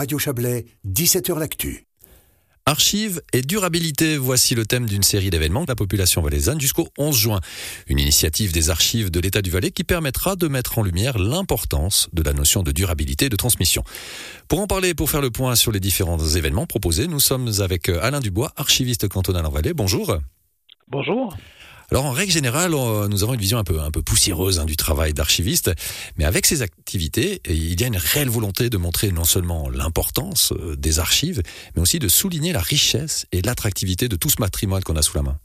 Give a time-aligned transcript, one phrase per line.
[0.00, 1.84] Radio Chablais, 17h L'Actu.
[2.64, 7.14] Archives et durabilité, voici le thème d'une série d'événements de la population valaisanne jusqu'au 11
[7.14, 7.40] juin.
[7.86, 12.08] Une initiative des archives de l'État du Valais qui permettra de mettre en lumière l'importance
[12.14, 13.82] de la notion de durabilité et de transmission.
[14.48, 17.90] Pour en parler, pour faire le point sur les différents événements proposés, nous sommes avec
[17.90, 19.74] Alain Dubois, archiviste cantonal en Valais.
[19.74, 20.16] Bonjour.
[20.88, 21.36] Bonjour.
[21.90, 24.76] Alors en règle générale, nous avons une vision un peu, un peu poussiéreuse hein, du
[24.76, 25.72] travail d'archiviste,
[26.16, 30.52] mais avec ces activités, il y a une réelle volonté de montrer non seulement l'importance
[30.52, 31.42] euh, des archives,
[31.74, 35.16] mais aussi de souligner la richesse et l'attractivité de tout ce patrimoine qu'on a sous
[35.16, 35.38] la main.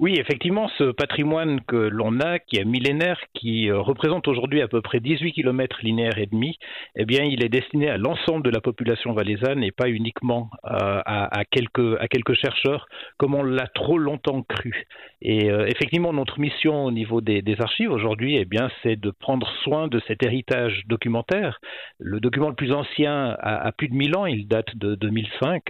[0.00, 4.66] Oui, effectivement, ce patrimoine que l'on a, qui est millénaire, qui euh, représente aujourd'hui à
[4.66, 6.56] peu près 18 km linéaires et demi,
[6.96, 11.02] eh bien, il est destiné à l'ensemble de la population valaisanne et pas uniquement euh,
[11.04, 12.88] à, quelques, à quelques chercheurs,
[13.20, 14.86] comme on l'a trop longtemps cru.
[15.20, 19.46] Et euh, effectivement, notre mission au niveau des, archives aujourd'hui, eh bien, c'est de prendre
[19.62, 21.60] soin de cet héritage documentaire.
[21.98, 25.64] Le document le plus ancien a, plus de 1000 ans, il date de 2005,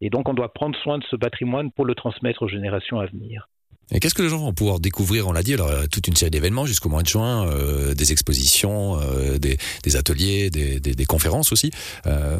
[0.00, 3.04] et donc on doit prendre soin de ce patrimoine pour le transmettre aux générations à
[3.04, 3.50] venir.
[3.90, 6.30] Et qu'est-ce que les gens vont pouvoir découvrir On l'a dit, alors toute une série
[6.30, 11.70] d'événements jusqu'au mois de juin, euh, des expositions, euh, des, ateliers, des, conférences aussi.
[12.06, 12.38] Euh,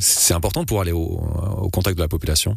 [0.00, 2.56] c'est important pouvoir aller au contact de la population?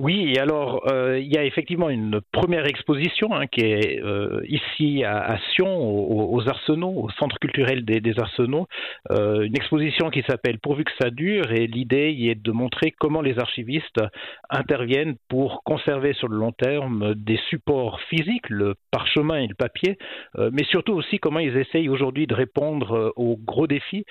[0.00, 5.02] Oui, alors euh, il y a effectivement une première exposition hein, qui est euh, ici
[5.02, 8.68] à, Sion, aux, Arsenaux, au Centre culturel des, Arsenaux,
[9.10, 12.92] euh, une exposition qui s'appelle Pourvu que ça dure, et l'idée y est de montrer
[12.92, 14.00] comment les archivistes
[14.50, 19.98] interviennent pour conserver sur le long terme des supports physiques, le parchemin et le papier,
[20.36, 24.04] mais surtout aussi comment ils essayent aujourd'hui de répondre aux gros défis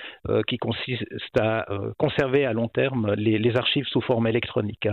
[0.47, 1.65] qui consistent à
[1.97, 4.88] conserver à long terme les, les, archives sous forme électronique.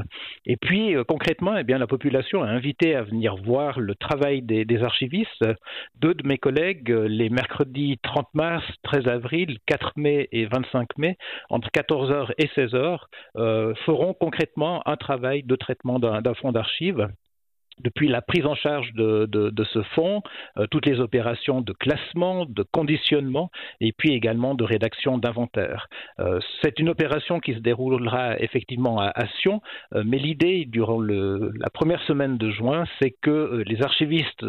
[0.47, 4.43] Et puis euh, concrètement, eh bien, la population a invité à venir voir le travail
[4.43, 5.45] des, archivistes.
[6.01, 10.99] Deux de mes collègues, euh, les mercredis 30 mars, 13 avril, 4 mai et 25
[10.99, 11.17] mai,
[11.49, 12.99] entre 14h et 16h,
[13.37, 17.09] euh, feront concrètement un travail de traitement d'un fonds d'archives
[17.83, 20.23] depuis la prise en charge de, ce fonds,
[20.59, 23.51] euh, toutes les opérations de classement, de conditionnement
[23.81, 25.89] et puis également de rédaction d'inventaire.
[26.21, 29.61] Euh, c'est une opération qui se déroulera effectivement à, Sion,
[29.95, 34.45] euh, mais l'idée durant la première semaine de juin, c'est que les archivistes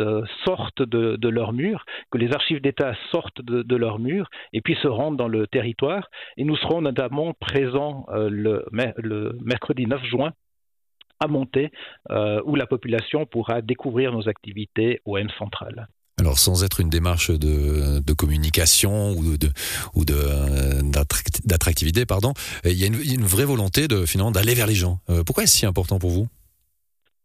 [0.45, 4.87] sortent de, leur mur, que les archives d'État sortent de, leur mur et puis se
[4.87, 6.09] rendent dans le territoire.
[6.37, 10.31] Et nous serons notamment présents le mercredi 9 juin
[11.19, 11.71] à monter,
[12.11, 15.87] euh, où la population pourra découvrir nos activités au M central.
[16.17, 19.49] Alors sans être une démarche de, communication ou de
[21.45, 22.33] d'attractivité, pardon,
[22.63, 24.99] il y a une, vraie volonté de finalement d'aller vers les gens.
[25.09, 26.27] Euh, pourquoi est-ce si important pour vous?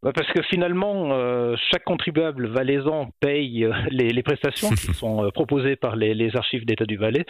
[0.03, 5.77] Parce que finalement, euh, chaque contribuable valaisan paye euh, les, prestations qui sont euh, proposées
[5.77, 7.25] par les, archives d'État du Valais.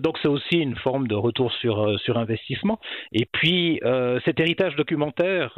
[0.00, 2.80] donc c'est aussi une forme de retour sur, sur investissement.
[3.12, 3.80] Et puis
[4.24, 5.52] cet héritage documentaire,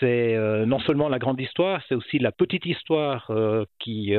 [0.00, 0.36] c'est
[0.66, 3.30] non seulement la grande histoire, c'est aussi la petite histoire
[3.78, 4.14] qui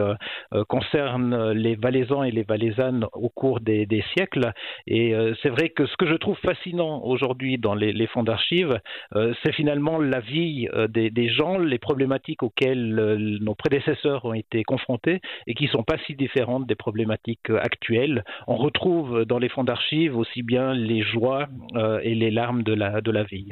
[0.70, 4.54] concerne les Valaisans et les Valaisannes au cours des, siècles.
[4.88, 8.80] Et c'est vrai que ce que je trouve fascinant aujourd'hui dans les, fonds d'archives,
[9.14, 14.64] c'est finalement la vie des, des gens, les problématiques auxquelles euh, nos prédécesseurs ont été
[14.64, 18.24] confrontés et qui ne sont pas si différentes des problématiques euh, actuelles.
[18.48, 22.74] On retrouve dans les fonds d'archives aussi bien les joies euh, et les larmes de
[22.74, 23.50] la, de la vie.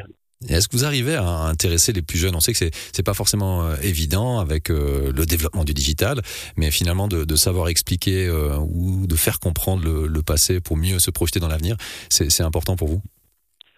[0.49, 2.35] Est-ce que vous arrivez à intéresser les plus jeunes?
[2.35, 6.19] On sait que c'est n'est pas forcément évident avec le développement du digital,
[6.57, 8.27] mais finalement de, savoir expliquer
[8.59, 11.75] ou de faire comprendre le passé pour mieux se projeter dans l'avenir,
[12.09, 13.01] c'est important pour vous?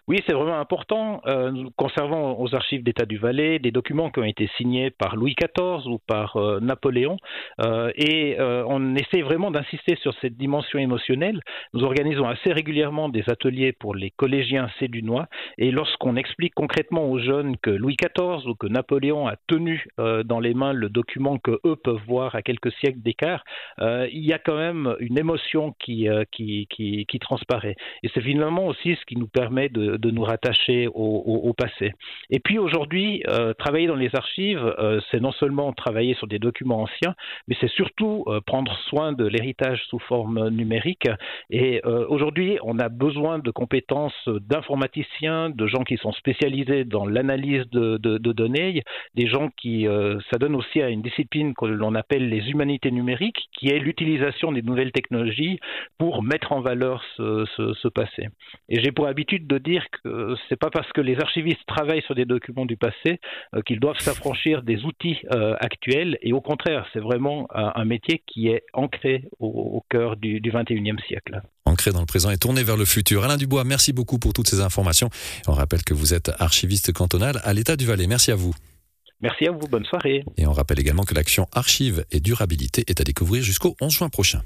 [0.10, 1.22] Oui, c'est vraiment important.
[1.28, 5.16] Euh, nous conservons aux archives d'État du Valais des documents qui ont été signés par
[5.16, 7.16] Louis XIV ou par euh, Napoléon,
[7.62, 11.40] euh, et on essaie vraiment d'insister sur cette dimension émotionnelle.
[11.74, 15.28] Nous organisons assez régulièrement des ateliers pour les collégiens sédunois,
[15.58, 20.40] et lorsqu'on explique concrètement aux jeunes que Louis XIV ou que Napoléon a tenu dans
[20.40, 23.44] les mains le document que eux peuvent voir à quelques siècles d'écart,
[23.80, 27.76] il y a quand même une émotion qui, qui, qui, qui transparaît.
[28.02, 31.92] Et c'est finalement aussi ce qui nous permet de de, nous rattacher au, passé.
[32.30, 36.40] Et puis aujourd'hui, euh, travailler dans les archives, euh, c'est non seulement travailler sur des
[36.40, 37.16] documents anciens,
[37.48, 41.08] mais c'est surtout euh, prendre soin de l'héritage sous forme numérique.
[41.50, 47.66] Et aujourd'hui, on a besoin de compétences d'informaticiens, de gens qui sont spécialisés dans l'analyse
[47.72, 48.84] de, données,
[49.16, 49.88] des gens qui,
[50.32, 54.52] ça donne aussi à une discipline que l'on appelle les humanités numériques, qui est l'utilisation
[54.52, 55.60] des nouvelles technologies
[55.98, 58.28] pour mettre en valeur ce passé.
[58.70, 62.02] Et j'ai pour habitude de dire dire que c'est pas parce que les archivistes travaillent
[62.04, 63.20] sur des documents du passé
[63.66, 65.20] qu'ils doivent s'affranchir des outils
[65.60, 66.18] actuels.
[66.22, 71.00] Et au contraire, c'est vraiment un, métier qui est ancré au, cœur du, du 21e
[71.06, 73.24] siècle ancré dans le présent et tourné vers le futur.
[73.24, 75.10] Alain Dubois, merci beaucoup pour toutes ces informations.
[75.48, 78.06] On rappelle que vous êtes archiviste cantonal à l'État du Valais.
[78.06, 78.54] Merci à vous.
[79.22, 80.24] Merci à vous, bonne soirée.
[80.38, 84.10] Et on rappelle également que l'action archive et durabilité est à découvrir jusqu'au 11 juin
[84.10, 84.44] prochain.